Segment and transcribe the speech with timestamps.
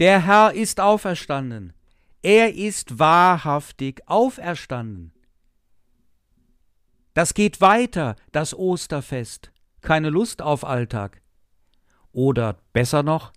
[0.00, 1.74] Der Herr ist auferstanden.
[2.22, 5.12] Er ist wahrhaftig auferstanden.
[7.12, 9.52] Das geht weiter, das Osterfest.
[9.82, 11.20] Keine Lust auf Alltag.
[12.12, 13.34] Oder besser noch,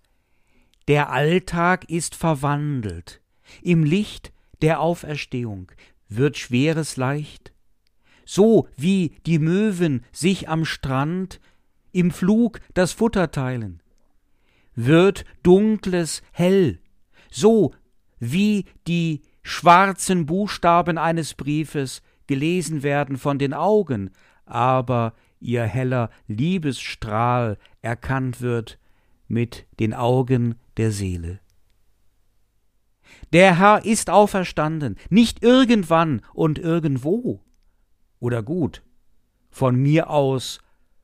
[0.88, 3.20] der Alltag ist verwandelt.
[3.62, 5.70] Im Licht der Auferstehung
[6.08, 7.52] wird Schweres leicht.
[8.24, 11.42] So wie die Möwen sich am Strand
[11.92, 13.83] im Flug das Futter teilen.
[14.76, 16.80] Wird Dunkles hell.
[17.30, 17.74] So
[18.20, 24.12] wie die schwarzen Buchstaben eines Briefes gelesen werden von den Augen,
[24.46, 28.80] aber ihr heller Liebesstrahl erkannt wird
[29.28, 31.40] mit den Augen der Seele.
[33.34, 37.42] Der Herr ist auferstanden, nicht irgendwann und irgendwo.
[38.20, 38.84] Oder gut,
[39.50, 40.60] von mir aus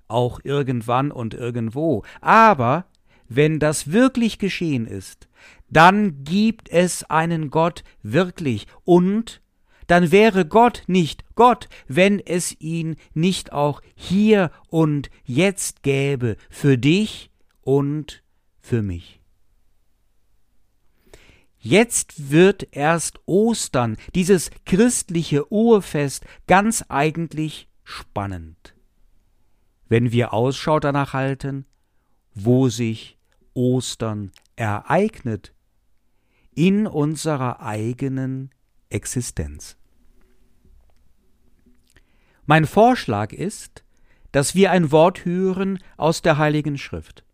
[0.08, 2.03] auch irgendwann und irgendwo.
[2.22, 2.86] Aber
[3.29, 5.29] wenn das wirklich geschehen ist,
[5.69, 9.41] dann gibt es einen Gott wirklich und
[9.88, 16.77] dann wäre Gott nicht Gott, wenn es ihn nicht auch hier und jetzt gäbe, für
[16.77, 18.23] dich und
[18.59, 19.19] für mich.
[21.58, 28.75] Jetzt wird erst Ostern, dieses christliche Urfest, ganz eigentlich spannend.
[29.88, 31.66] Wenn wir Ausschau danach halten,
[32.33, 33.19] wo sich
[33.59, 35.53] Ostern ereignet,
[36.55, 38.52] in unserer eigenen
[38.89, 39.75] Existenz.
[42.45, 43.83] Mein Vorschlag ist,
[44.31, 47.25] dass wir ein Wort hören aus der Heiligen Schrift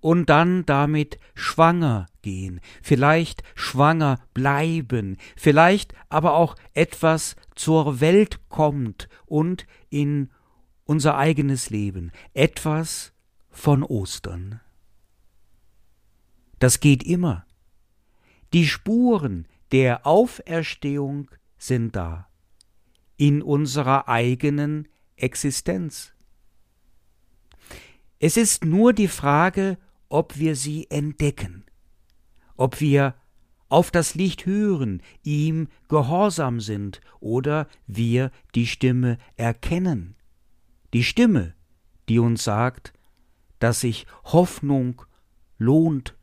[0.00, 9.08] und dann damit schwanger gehen, vielleicht schwanger bleiben, vielleicht aber auch etwas zur Welt kommt
[9.26, 10.30] und in
[10.84, 13.12] unser eigenes Leben, etwas
[13.50, 14.60] von Ostern.
[16.64, 17.44] Das geht immer.
[18.54, 22.26] Die Spuren der Auferstehung sind da
[23.18, 26.14] in unserer eigenen Existenz.
[28.18, 29.76] Es ist nur die Frage,
[30.08, 31.66] ob wir sie entdecken,
[32.56, 33.14] ob wir
[33.68, 40.16] auf das Licht hören, ihm gehorsam sind oder wir die Stimme erkennen.
[40.94, 41.52] Die Stimme,
[42.08, 42.94] die uns sagt,
[43.58, 45.02] dass sich Hoffnung
[45.58, 46.14] lohnt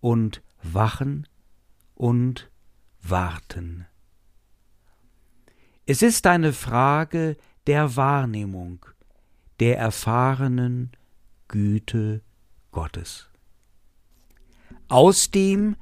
[0.00, 1.26] und wachen
[1.94, 2.50] und
[3.02, 3.86] warten.
[5.86, 7.36] Es ist eine Frage
[7.66, 8.84] der Wahrnehmung,
[9.60, 10.92] der erfahrenen
[11.48, 12.22] Güte
[12.70, 13.30] Gottes.
[14.88, 15.76] Aus dem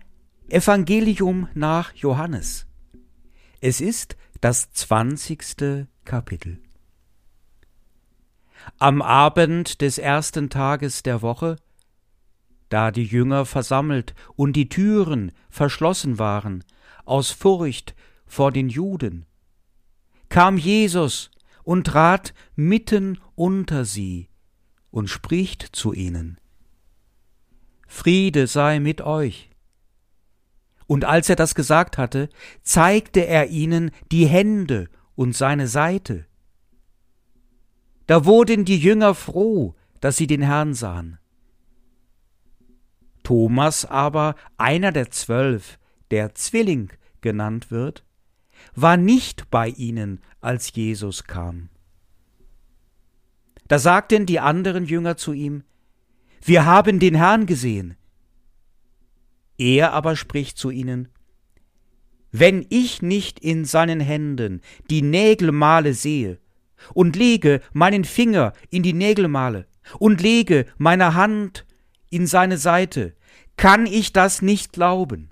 [0.49, 2.67] Evangelium nach Johannes.
[3.61, 6.63] Es ist das zwanzigste Kapitel.
[8.79, 11.57] Am Abend des ersten Tages der Woche,
[12.69, 16.65] da die Jünger versammelt und die Türen verschlossen waren,
[17.05, 17.95] aus Furcht
[18.27, 19.27] vor den Juden,
[20.29, 21.31] kam Jesus
[21.63, 24.29] und trat mitten unter sie
[24.91, 26.39] und spricht zu ihnen.
[27.87, 29.51] Friede sei mit euch.
[30.87, 32.29] Und als er das gesagt hatte,
[32.63, 36.27] zeigte er ihnen die Hände und seine Seite.
[38.07, 41.19] Da wurden die Jünger froh, dass sie den Herrn sahen.
[43.27, 45.81] Thomas aber, einer der zwölf,
[46.13, 46.93] der Zwilling
[47.23, 48.05] genannt wird,
[48.77, 51.69] war nicht bei ihnen, als Jesus kam.
[53.67, 55.65] Da sagten die anderen Jünger zu ihm,
[56.41, 57.97] Wir haben den Herrn gesehen.
[59.59, 61.09] Er aber spricht zu ihnen,
[62.31, 66.39] Wenn ich nicht in seinen Händen die Nägelmale sehe,
[66.95, 69.67] und lege meinen Finger in die Nägelmale,
[69.99, 71.66] und lege meine Hand
[72.11, 73.15] in seine Seite,
[73.57, 75.31] kann ich das nicht glauben.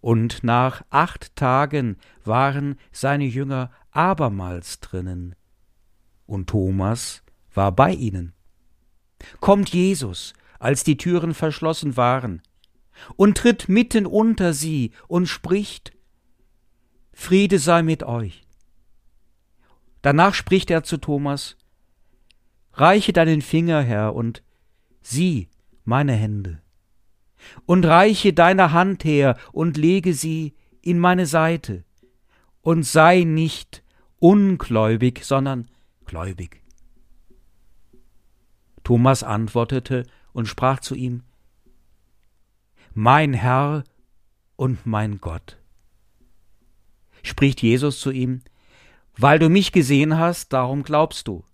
[0.00, 5.34] Und nach acht Tagen waren seine Jünger abermals drinnen,
[6.26, 7.22] und Thomas
[7.54, 8.32] war bei ihnen.
[9.40, 12.42] Kommt Jesus, als die Türen verschlossen waren,
[13.16, 15.92] und tritt mitten unter sie und spricht,
[17.12, 18.46] Friede sei mit euch.
[20.02, 21.56] Danach spricht er zu Thomas,
[22.74, 24.42] Reiche deinen Finger her und
[25.00, 25.48] sieh
[25.84, 26.62] meine Hände
[27.66, 31.84] und reiche deine Hand her und lege sie in meine Seite,
[32.60, 33.82] und sei nicht
[34.18, 35.68] ungläubig, sondern
[36.04, 36.62] gläubig.
[38.84, 41.22] Thomas antwortete und sprach zu ihm
[42.94, 43.84] Mein Herr
[44.56, 45.58] und mein Gott.
[47.22, 48.42] Spricht Jesus zu ihm
[49.16, 51.44] Weil du mich gesehen hast, darum glaubst du.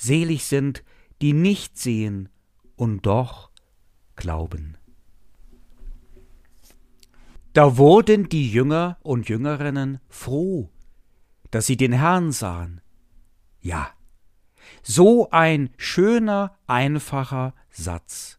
[0.00, 0.82] Selig sind,
[1.20, 2.30] die nicht sehen
[2.74, 3.50] und doch
[4.16, 4.78] glauben.
[7.52, 10.70] Da wurden die Jünger und Jüngerinnen froh,
[11.50, 12.80] dass sie den Herrn sahen.
[13.60, 13.90] Ja,
[14.82, 18.38] so ein schöner, einfacher Satz.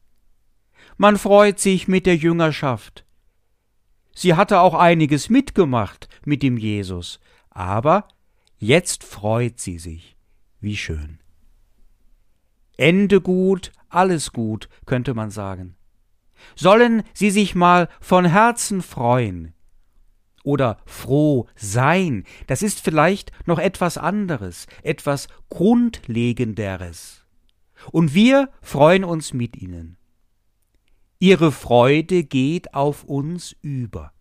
[0.98, 3.06] Man freut sich mit der Jüngerschaft.
[4.16, 7.20] Sie hatte auch einiges mitgemacht mit dem Jesus,
[7.52, 8.08] aber
[8.58, 10.18] jetzt freut sie sich.
[10.60, 11.21] Wie schön.
[12.82, 15.76] Ende gut, alles gut, könnte man sagen.
[16.56, 19.54] Sollen sie sich mal von Herzen freuen.
[20.44, 27.24] Oder froh sein, das ist vielleicht noch etwas anderes, etwas Grundlegenderes.
[27.92, 29.98] Und wir freuen uns mit ihnen.
[31.20, 34.12] Ihre Freude geht auf uns über.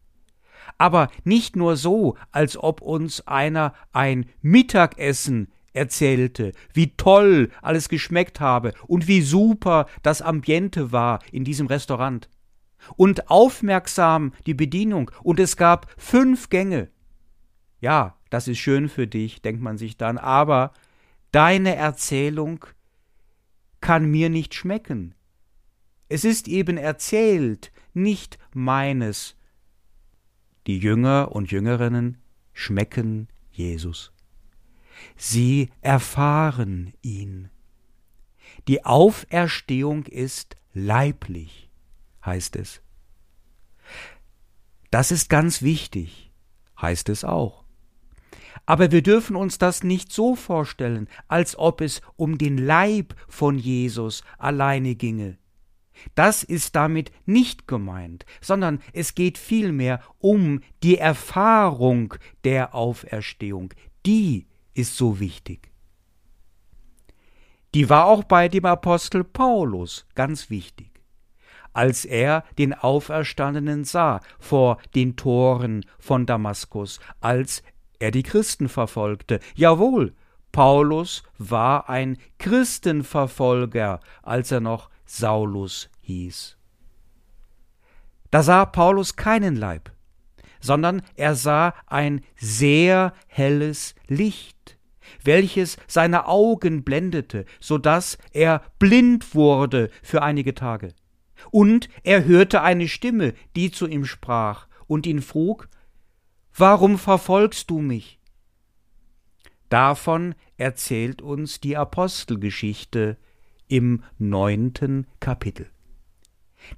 [0.77, 8.41] Aber nicht nur so, als ob uns einer ein Mittagessen erzählte, wie toll alles geschmeckt
[8.41, 12.29] habe und wie super das Ambiente war in diesem Restaurant.
[12.97, 16.89] Und aufmerksam die Bedienung, und es gab fünf Gänge.
[17.81, 20.73] Ja, das ist schön für dich, denkt man sich dann, aber
[21.33, 22.65] deine Erzählung
[23.81, 25.15] kann mir nicht schmecken.
[26.09, 29.37] Es ist eben erzählt, nicht meines.
[30.67, 32.19] Die Jünger und Jüngerinnen
[32.53, 34.13] schmecken Jesus.
[35.17, 37.51] Sie erfahren ihn.
[38.69, 41.71] Die Auferstehung ist leiblich,
[42.25, 42.83] heißt es.
[44.91, 46.33] Das ist ganz wichtig,
[46.81, 47.65] heißt es auch.
[48.67, 53.59] Aber wir dürfen uns das nicht so vorstellen, als ob es um den Leib von
[53.59, 55.39] Jesus alleine ginge.
[56.15, 62.15] Das ist damit nicht gemeint, sondern es geht vielmehr um die Erfahrung
[62.45, 63.75] der Auferstehung.
[64.07, 64.47] Die
[64.81, 65.71] ist so wichtig.
[67.75, 70.91] Die war auch bei dem Apostel Paulus ganz wichtig.
[71.73, 77.63] Als er den Auferstandenen sah vor den Toren von Damaskus, als
[78.01, 79.39] er die Christen verfolgte.
[79.55, 80.15] Jawohl,
[80.51, 86.57] Paulus war ein Christenverfolger, als er noch Saulus hieß.
[88.33, 89.93] Da sah Paulus keinen Leib,
[90.61, 94.79] sondern er sah ein sehr helles Licht,
[95.25, 100.95] welches seine Augen blendete, so dass er blind wurde für einige Tage.
[101.51, 105.69] Und er hörte eine Stimme, die zu ihm sprach und ihn frug,
[106.55, 108.19] Warum verfolgst du mich?
[109.69, 113.17] Davon erzählt uns die Apostelgeschichte
[113.69, 115.71] im neunten Kapitel.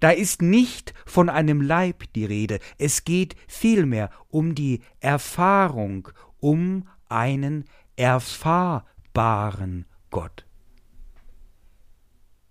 [0.00, 6.08] Da ist nicht von einem Leib die Rede, es geht vielmehr um die Erfahrung,
[6.40, 7.64] um einen
[7.96, 10.46] erfahrbaren Gott.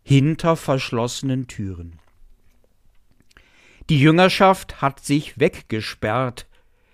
[0.03, 1.99] Hinter verschlossenen Türen.
[3.89, 6.47] Die Jüngerschaft hat sich weggesperrt.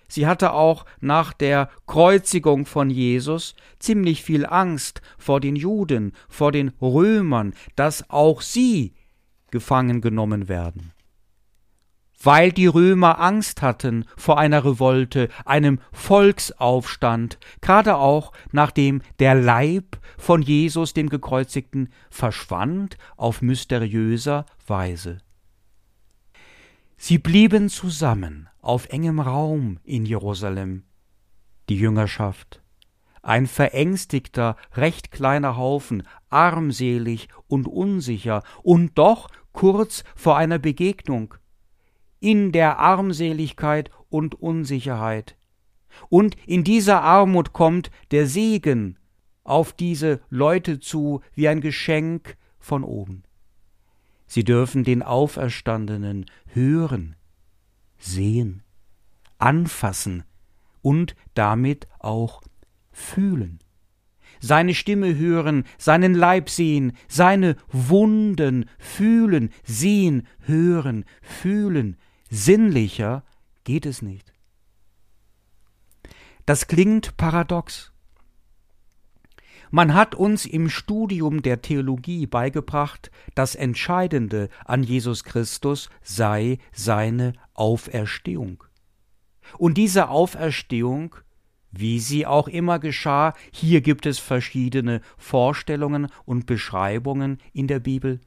[0.07, 6.51] Sie hatte auch nach der Kreuzigung von Jesus ziemlich viel Angst vor den Juden, vor
[6.51, 8.93] den Römern, dass auch sie
[9.57, 10.91] gefangen genommen werden.
[12.21, 19.97] Weil die Römer Angst hatten vor einer Revolte, einem Volksaufstand, gerade auch nachdem der Leib
[20.15, 25.17] von Jesus dem Gekreuzigten verschwand auf mysteriöser Weise.
[26.97, 30.83] Sie blieben zusammen auf engem Raum in Jerusalem,
[31.67, 32.61] die Jüngerschaft,
[33.23, 41.33] ein verängstigter, recht kleiner Haufen, armselig und unsicher und doch kurz vor einer Begegnung,
[42.19, 45.35] in der Armseligkeit und Unsicherheit.
[46.09, 48.99] Und in dieser Armut kommt der Segen
[49.43, 53.23] auf diese Leute zu wie ein Geschenk von oben.
[54.27, 57.15] Sie dürfen den Auferstandenen hören,
[57.97, 58.61] sehen,
[59.39, 60.23] anfassen
[60.83, 62.43] und damit auch
[62.91, 63.57] fühlen.
[64.39, 71.97] Seine Stimme hören, seinen Leib sehen, seine Wunden fühlen, sehen, hören, fühlen.
[72.29, 73.23] Sinnlicher
[73.63, 74.33] geht es nicht.
[76.45, 77.91] Das klingt paradox.
[79.69, 87.33] Man hat uns im Studium der Theologie beigebracht, das Entscheidende an Jesus Christus sei seine
[87.53, 88.63] Auferstehung.
[89.57, 91.15] Und diese Auferstehung,
[91.79, 98.19] wie sie auch immer geschah, hier gibt es verschiedene Vorstellungen und Beschreibungen in der Bibel,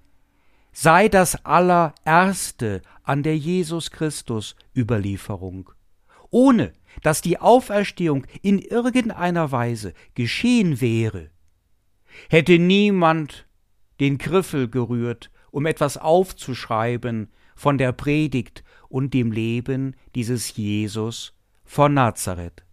[0.73, 5.71] sei das allererste an der Jesus Christus Überlieferung,
[6.31, 11.31] ohne dass die Auferstehung in irgendeiner Weise geschehen wäre,
[12.29, 13.47] hätte niemand
[14.01, 21.95] den Griffel gerührt um etwas aufzuschreiben von der Predigt und dem Leben dieses Jesus von
[21.95, 22.65] Nazareth.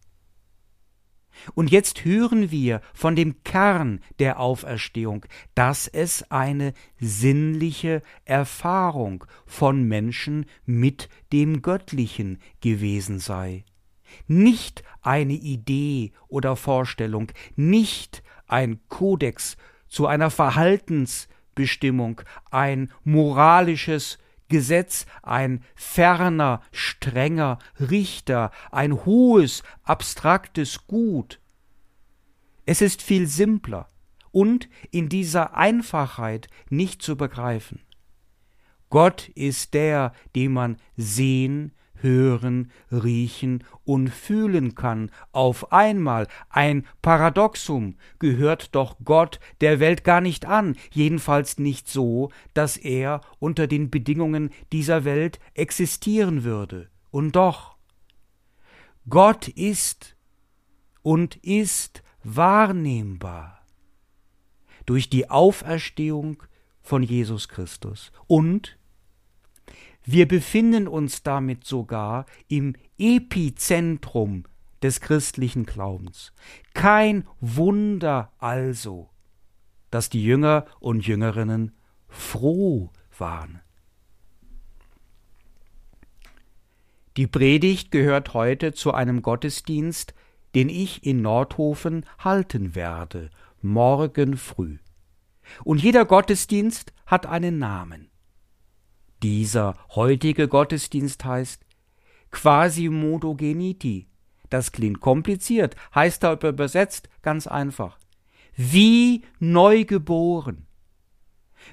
[1.53, 5.25] Und jetzt hören wir von dem Kern der Auferstehung,
[5.56, 13.65] dass es eine sinnliche Erfahrung von Menschen mit dem Göttlichen gewesen sei.
[14.27, 24.17] Nicht eine Idee oder Vorstellung, nicht ein Kodex zu einer Verhaltensbestimmung, ein moralisches
[24.50, 31.39] Gesetz, ein ferner, strenger Richter, ein hohes, abstraktes Gut.
[32.66, 33.89] Es ist viel simpler
[34.32, 37.82] und in dieser Einfachheit nicht zu begreifen.
[38.89, 45.12] Gott ist der, den man sehen, hören, riechen und fühlen kann.
[45.32, 52.30] Auf einmal ein Paradoxum gehört doch Gott der Welt gar nicht an, jedenfalls nicht so,
[52.54, 56.89] dass er unter den Bedingungen dieser Welt existieren würde.
[57.12, 57.77] Und doch,
[59.10, 60.16] Gott ist
[61.01, 63.66] und ist wahrnehmbar
[64.86, 66.44] durch die Auferstehung
[66.82, 68.77] von Jesus Christus und
[70.08, 74.46] wir befinden uns damit sogar im Epizentrum
[74.82, 76.32] des christlichen Glaubens.
[76.74, 79.10] Kein Wunder also,
[79.92, 81.74] dass die Jünger und Jüngerinnen
[82.08, 83.60] froh waren.
[87.18, 90.14] Die Predigt gehört heute zu einem Gottesdienst,
[90.56, 93.30] den ich in Nordhofen halten werde,
[93.62, 94.78] morgen früh.
[95.66, 98.07] Und jeder Gottesdienst hat einen Namen.
[99.24, 101.66] Dieser heutige Gottesdienst heißt
[102.32, 104.08] Quasimodo geniti.
[104.50, 107.98] Das klingt kompliziert, heißt aber übersetzt ganz einfach.
[108.56, 110.68] Wie neugeboren.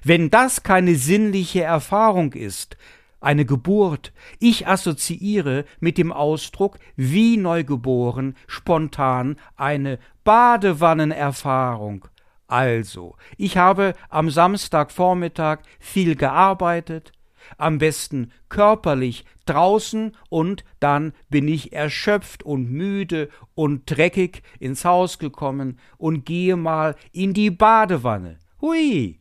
[0.03, 2.77] Wenn das keine sinnliche Erfahrung ist,
[3.21, 12.07] eine Geburt, ich assoziiere mit dem Ausdruck wie neugeboren spontan eine Badewannenerfahrung.
[12.47, 17.13] Also, ich habe am Samstagvormittag viel gearbeitet,
[17.56, 25.18] am besten körperlich draußen und dann bin ich erschöpft und müde und dreckig ins Haus
[25.18, 28.38] gekommen und gehe mal in die Badewanne.
[28.61, 29.20] Hui!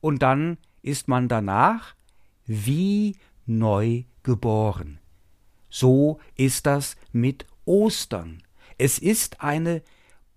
[0.00, 1.94] Und dann ist man danach
[2.46, 4.98] wie neu geboren.
[5.70, 8.42] So ist das mit Ostern.
[8.78, 9.82] Es ist eine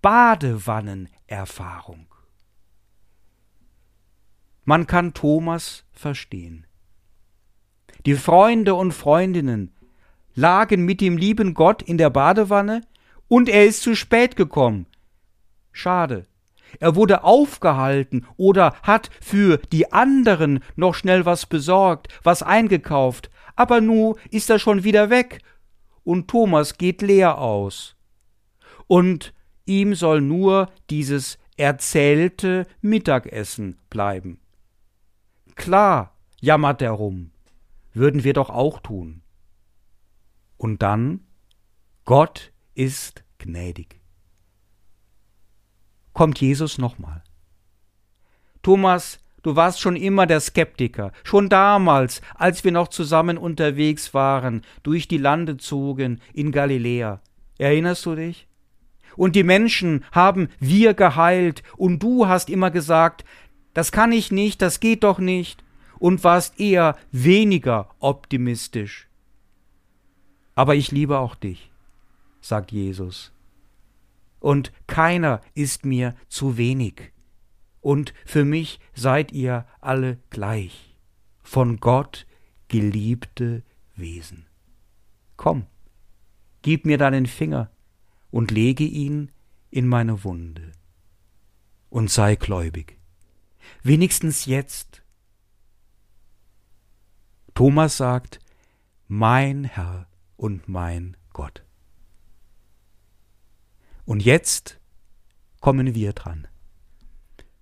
[0.01, 2.07] Badewannenerfahrung.
[4.63, 6.66] Man kann Thomas verstehen.
[8.07, 9.75] Die Freunde und Freundinnen
[10.33, 12.79] lagen mit dem lieben Gott in der Badewanne
[13.27, 14.85] und er ist zu spät gekommen.
[15.73, 16.25] Schade.
[16.79, 23.81] Er wurde aufgehalten oder hat für die anderen noch schnell was besorgt, was eingekauft, aber
[23.81, 25.41] nu ist er schon wieder weg
[26.05, 27.97] und Thomas geht leer aus.
[28.87, 29.33] Und
[29.65, 34.39] ihm soll nur dieses erzählte Mittagessen bleiben.
[35.55, 37.31] Klar, jammert er rum
[37.97, 39.21] würden wir doch auch tun.
[40.57, 41.21] Und dann,
[42.05, 43.99] Gott ist gnädig.
[46.13, 47.23] Kommt Jesus nochmal.
[48.63, 54.63] Thomas, du warst schon immer der Skeptiker, schon damals, als wir noch zusammen unterwegs waren,
[54.83, 57.21] durch die Lande zogen in Galiläa.
[57.57, 58.47] Erinnerst du dich?
[59.15, 63.25] Und die Menschen haben wir geheilt, und du hast immer gesagt,
[63.73, 65.63] das kann ich nicht, das geht doch nicht
[65.99, 69.07] und warst eher weniger optimistisch.
[70.55, 71.71] Aber ich liebe auch dich,
[72.41, 73.31] sagt Jesus.
[74.39, 77.11] Und keiner ist mir zu wenig.
[77.81, 80.95] Und für mich seid ihr alle gleich,
[81.43, 82.25] von Gott
[82.67, 83.63] geliebte
[83.95, 84.45] Wesen.
[85.37, 85.65] Komm,
[86.61, 87.71] gib mir deinen Finger
[88.31, 89.31] und lege ihn
[89.69, 90.71] in meine Wunde.
[91.89, 92.97] Und sei gläubig.
[93.83, 94.96] Wenigstens jetzt,
[97.57, 98.37] Thomas sagt,
[99.07, 101.65] mein Herr und mein Gott.
[104.05, 104.79] Und jetzt
[105.59, 106.47] kommen wir dran.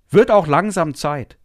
[0.09, 1.37] Wird auch langsam Zeit.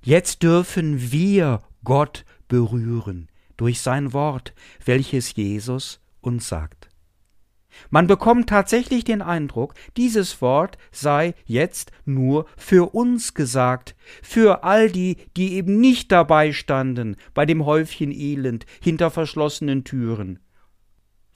[0.00, 4.54] Jetzt dürfen wir Gott berühren durch sein Wort,
[4.84, 6.88] welches Jesus uns sagt.
[7.90, 14.90] Man bekommt tatsächlich den Eindruck, dieses Wort sei jetzt nur für uns gesagt, für all
[14.90, 20.40] die, die eben nicht dabei standen bei dem Häufchen Elend hinter verschlossenen Türen,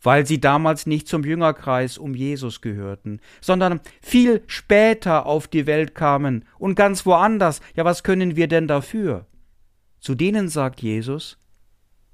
[0.02, 5.94] weil sie damals nicht zum Jüngerkreis um Jesus gehörten, sondern viel später auf die Welt
[5.94, 7.60] kamen und ganz woanders.
[7.74, 9.26] Ja, was können wir denn dafür?
[10.00, 11.38] Zu denen sagt Jesus,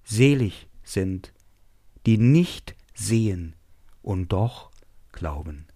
[0.05, 1.33] selig sind,
[2.07, 3.57] die nicht sehen
[4.03, 4.71] und doch
[5.13, 5.67] glauben.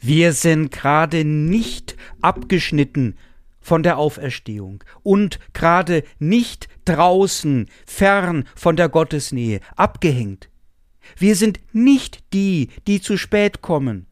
[0.00, 3.18] Wir sind gerade nicht abgeschnitten
[3.60, 10.48] von der Auferstehung und gerade nicht draußen, fern von der Gottesnähe, abgehängt.
[11.18, 14.06] Wir sind nicht die, die zu spät kommen,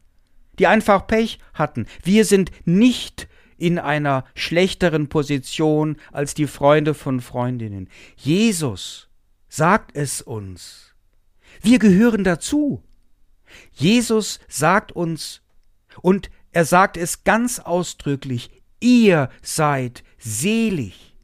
[0.59, 1.87] die einfach Pech hatten.
[2.03, 7.89] Wir sind nicht in einer schlechteren Position als die Freunde von Freundinnen.
[8.15, 9.08] Jesus
[9.49, 10.93] sagt es uns.
[11.61, 12.83] Wir gehören dazu.
[13.73, 15.41] Jesus sagt uns,
[16.01, 21.15] und er sagt es ganz ausdrücklich, ihr seid selig.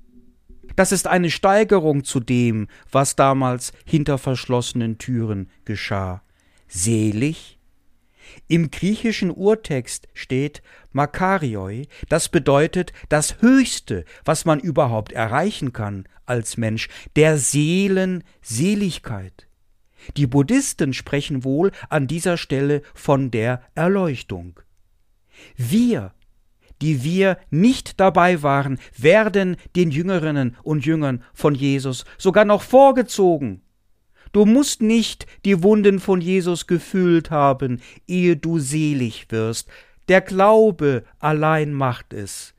[0.75, 6.21] Das ist eine Steigerung zu dem, was damals hinter verschlossenen Türen geschah.
[6.67, 7.54] Selig?
[8.47, 16.57] Im griechischen Urtext steht Makarioi, das bedeutet das Höchste, was man überhaupt erreichen kann als
[16.57, 19.47] Mensch, der Seelenseligkeit.
[20.17, 24.59] Die Buddhisten sprechen wohl an dieser Stelle von der Erleuchtung.
[25.55, 26.13] Wir,
[26.81, 33.61] die wir nicht dabei waren, werden den Jüngerinnen und Jüngern von Jesus sogar noch vorgezogen.
[34.35, 39.69] Du musst nicht die Wunden von Jesus gefühlt haben, ehe du selig wirst.
[40.09, 42.53] Der Glaube allein macht es.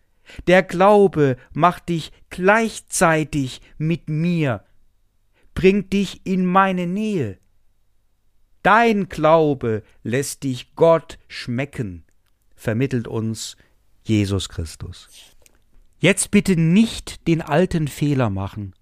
[0.47, 4.65] Der Glaube macht dich gleichzeitig mit mir,
[5.53, 7.37] bringt dich in meine Nähe.
[8.63, 12.07] Dein Glaube lässt dich Gott schmecken
[12.57, 13.57] vermittelt uns
[14.03, 15.09] Jesus Christus.
[15.99, 18.75] Jetzt bitte nicht den alten Fehler machen,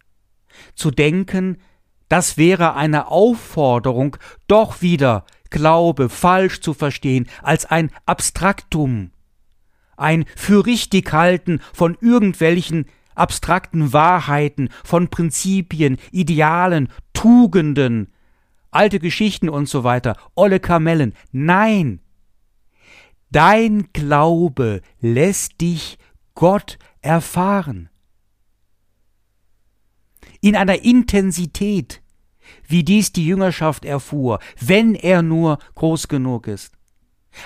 [0.77, 1.59] zu denken,
[2.09, 9.11] das wäre eine Aufforderung, doch wieder Glaube falsch zu verstehen, als ein Abstraktum,
[9.97, 18.13] ein für richtig halten von irgendwelchen abstrakten Wahrheiten, von Prinzipien, Idealen, Tugenden,
[18.73, 21.15] alte Geschichten und so weiter, olle Kamellen.
[21.31, 22.01] Nein,
[23.35, 25.99] Dein Glaube lässt dich
[26.37, 27.91] Gott erfahren.
[30.45, 32.03] In einer Intensität,
[32.69, 36.75] wie dies die Jüngerschaft erfuhr, wenn er nur groß genug ist.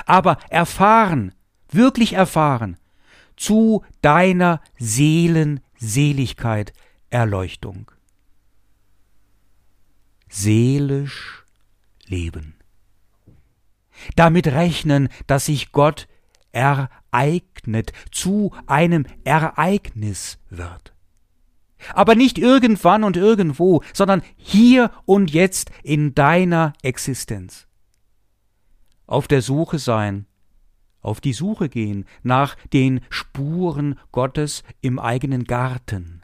[0.05, 1.33] Aber erfahren,
[1.71, 2.77] wirklich erfahren,
[3.37, 6.73] zu deiner Seelenseligkeit
[7.11, 7.91] Erleuchtung.
[10.29, 11.45] Seelisch
[12.07, 12.59] leben
[14.17, 16.09] damit rechnen, dass sich Gott
[16.53, 20.95] ereignet, zu einem Ereignis wird.
[21.95, 27.67] Aber nicht irgendwann und irgendwo, sondern hier und jetzt in deiner Existenz.
[29.07, 30.27] Auf der Suche sein,
[31.01, 36.23] auf die Suche gehen nach den Spuren Gottes im eigenen Garten.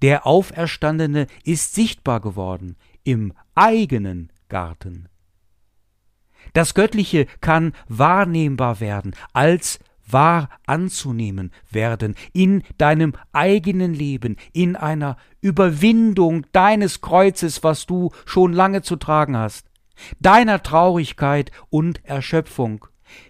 [0.00, 5.08] Der Auferstandene ist sichtbar geworden im eigenen Garten.
[6.54, 15.16] Das Göttliche kann wahrnehmbar werden, als wahr anzunehmen werden in deinem eigenen Leben, in einer
[15.40, 19.66] Überwindung deines Kreuzes, was du schon lange zu tragen hast,
[20.20, 22.86] deiner Traurigkeit und Erschöpfung,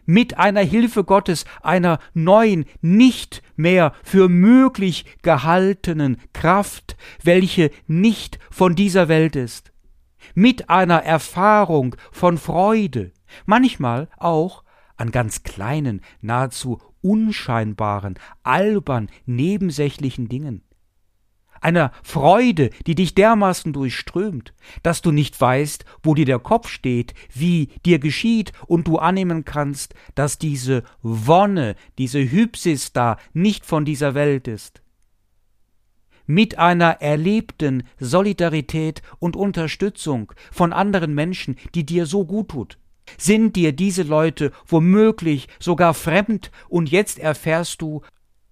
[0.06, 8.76] mit einer Hilfe Gottes, einer neuen, nicht mehr für möglich gehaltenen Kraft, welche nicht von
[8.76, 9.72] dieser Welt ist
[10.34, 13.12] mit einer Erfahrung von Freude,
[13.46, 14.61] manchmal auch
[15.02, 20.62] an ganz kleinen, nahezu unscheinbaren, albern, nebensächlichen Dingen.
[21.60, 27.14] Einer Freude, die dich dermaßen durchströmt, dass du nicht weißt, wo dir der Kopf steht,
[27.34, 33.84] wie dir geschieht, und du annehmen kannst, dass diese Wonne, diese Hypsis da nicht von
[33.84, 34.82] dieser Welt ist
[36.24, 42.78] mit einer erlebten Solidarität und Unterstützung von anderen Menschen, die dir so gut tut.
[43.18, 48.02] Sind dir diese Leute womöglich sogar fremd und jetzt erfährst du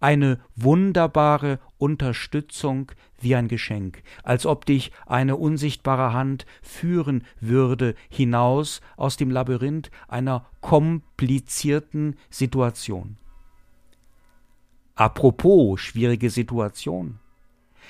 [0.01, 8.81] eine wunderbare Unterstützung wie ein Geschenk, als ob dich eine unsichtbare Hand führen würde hinaus
[8.97, 13.19] aus dem Labyrinth einer komplizierten Situation.
[14.95, 17.21] Apropos schwierige Situation.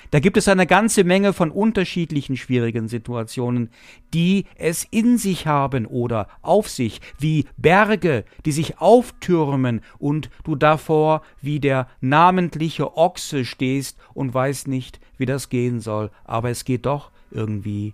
[0.09, 3.69] Da gibt es eine ganze Menge von unterschiedlichen schwierigen Situationen,
[4.13, 10.55] die es in sich haben oder auf sich, wie Berge, die sich auftürmen und du
[10.55, 16.65] davor wie der namentliche Ochse stehst und weißt nicht, wie das gehen soll, aber es
[16.65, 17.93] geht doch irgendwie.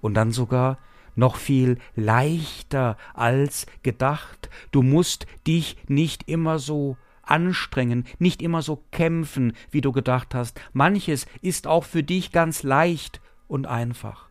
[0.00, 0.78] Und dann sogar
[1.14, 4.48] noch viel leichter als gedacht.
[4.70, 10.60] Du musst dich nicht immer so anstrengen, nicht immer so kämpfen, wie du gedacht hast.
[10.72, 14.28] Manches ist auch für dich ganz leicht und einfach.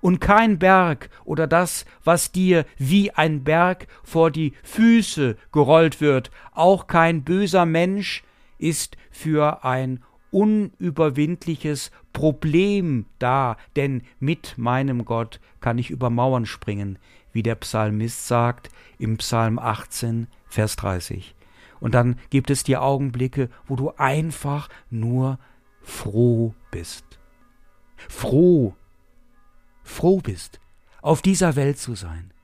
[0.00, 6.30] Und kein Berg oder das, was dir wie ein Berg vor die Füße gerollt wird,
[6.52, 8.22] auch kein böser Mensch
[8.58, 16.98] ist für ein unüberwindliches Problem da, denn mit meinem Gott kann ich über Mauern springen,
[17.32, 21.34] wie der Psalmist sagt im Psalm 18, Vers 30.
[21.80, 25.38] Und dann gibt es die Augenblicke, wo du einfach nur
[25.82, 27.04] froh bist.
[28.08, 28.74] Froh,
[29.82, 30.60] froh bist,
[31.02, 32.34] auf dieser Welt zu sein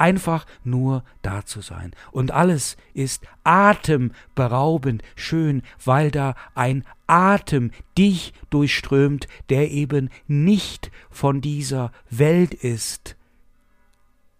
[0.00, 1.92] einfach nur da zu sein.
[2.10, 11.40] Und alles ist atemberaubend schön, weil da ein Atem dich durchströmt, der eben nicht von
[11.40, 13.16] dieser Welt ist.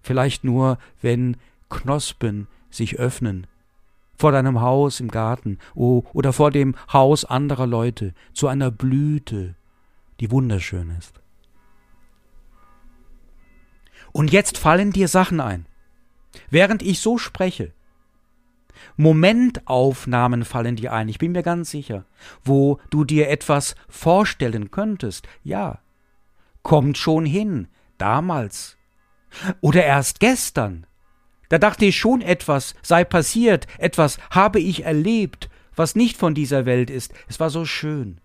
[0.02, 1.36] Vielleicht nur, wenn
[1.68, 3.46] Knospen sich öffnen,
[4.20, 9.56] vor deinem Haus im Garten oh, oder vor dem Haus anderer Leute, zu einer Blüte,
[10.20, 11.20] die wunderschön ist.
[14.12, 15.66] Und jetzt fallen dir Sachen ein.
[16.50, 17.72] Während ich so spreche.
[18.96, 22.04] Momentaufnahmen fallen dir ein, ich bin mir ganz sicher,
[22.44, 25.26] wo du dir etwas vorstellen könntest.
[25.42, 25.80] Ja,
[26.62, 28.76] kommt schon hin, damals.
[29.60, 30.86] Oder erst gestern.
[31.50, 36.64] Da dachte ich schon etwas sei passiert, etwas habe ich erlebt, was nicht von dieser
[36.64, 37.12] Welt ist.
[37.28, 38.18] Es war so schön,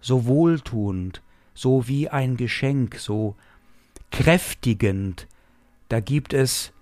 [0.00, 1.20] so wohltuend,
[1.52, 3.34] so wie ein Geschenk, so
[4.12, 5.26] kräftigend.
[5.88, 6.72] Da gibt es,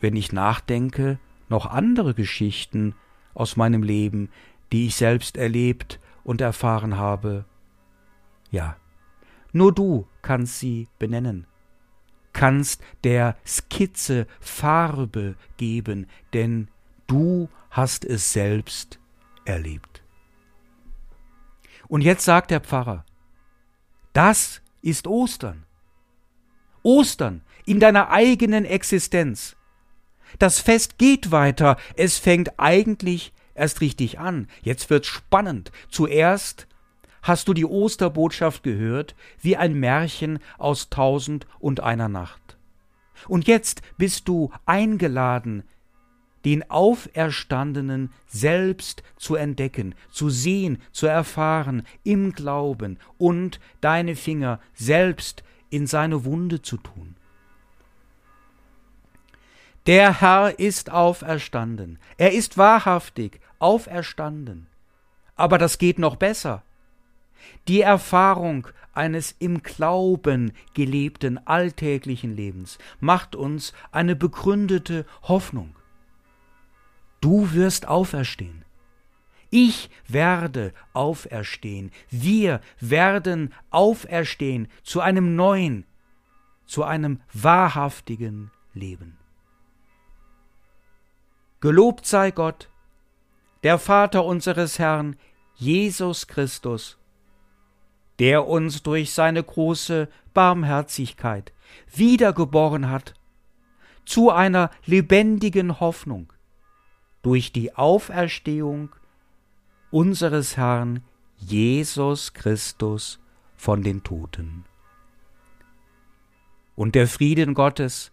[0.00, 1.18] wenn ich nachdenke,
[1.48, 2.96] noch andere Geschichten
[3.34, 4.30] aus meinem Leben,
[4.72, 7.44] die ich selbst erlebt und erfahren habe.
[8.50, 8.76] Ja,
[9.52, 11.46] nur du kannst sie benennen,
[12.32, 16.68] kannst der Skizze Farbe geben, denn
[17.06, 18.98] du hast es selbst
[19.44, 20.02] erlebt.
[21.88, 23.04] Und jetzt sagt der Pfarrer,
[24.12, 25.64] das ist Ostern.
[26.82, 29.56] Ostern in deiner eigenen Existenz.
[30.38, 34.48] Das Fest geht weiter, es fängt eigentlich erst richtig an.
[34.62, 35.70] Jetzt wird's spannend.
[35.90, 36.66] Zuerst
[37.22, 42.56] hast du die Osterbotschaft gehört, wie ein Märchen aus Tausend und einer Nacht.
[43.28, 45.62] Und jetzt bist du eingeladen,
[46.44, 55.44] den Auferstandenen selbst zu entdecken, zu sehen, zu erfahren, im Glauben und deine Finger selbst
[55.70, 57.14] in seine Wunde zu tun.
[59.86, 61.98] Der Herr ist auferstanden.
[62.16, 64.68] Er ist wahrhaftig auferstanden.
[65.34, 66.62] Aber das geht noch besser.
[67.68, 75.74] Die Erfahrung eines im Glauben gelebten alltäglichen Lebens macht uns eine begründete Hoffnung.
[77.20, 78.64] Du wirst auferstehen.
[79.50, 81.90] Ich werde auferstehen.
[82.10, 85.84] Wir werden auferstehen zu einem neuen,
[86.66, 89.18] zu einem wahrhaftigen Leben.
[91.60, 92.70] Gelobt sei Gott,
[93.62, 95.16] der Vater unseres Herrn,
[95.54, 96.98] Jesus Christus,
[98.18, 101.52] der uns durch seine große Barmherzigkeit
[101.94, 103.14] wiedergeboren hat
[104.04, 106.32] zu einer lebendigen Hoffnung
[107.22, 108.90] durch die Auferstehung
[109.90, 111.02] unseres Herrn
[111.36, 113.20] Jesus Christus
[113.56, 114.64] von den Toten.
[116.74, 118.10] Und der Frieden Gottes,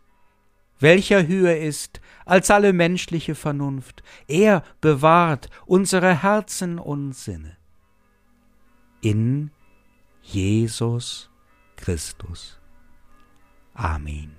[0.79, 7.57] welcher höher ist als alle menschliche Vernunft, er bewahrt unsere Herzen und Sinne.
[9.01, 9.51] In
[10.31, 11.27] Jesus
[11.75, 12.57] Christus.
[13.75, 14.38] Amen.